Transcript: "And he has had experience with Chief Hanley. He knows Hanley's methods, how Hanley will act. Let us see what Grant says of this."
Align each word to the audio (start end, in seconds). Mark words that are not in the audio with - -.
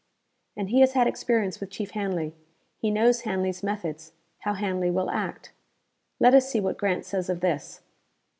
"And 0.57 0.69
he 0.71 0.79
has 0.79 0.93
had 0.93 1.05
experience 1.05 1.59
with 1.59 1.69
Chief 1.69 1.91
Hanley. 1.91 2.33
He 2.79 2.89
knows 2.89 3.21
Hanley's 3.21 3.61
methods, 3.61 4.13
how 4.39 4.53
Hanley 4.55 4.89
will 4.89 5.11
act. 5.11 5.51
Let 6.19 6.33
us 6.33 6.49
see 6.49 6.59
what 6.59 6.79
Grant 6.79 7.05
says 7.05 7.29
of 7.29 7.41
this." 7.41 7.81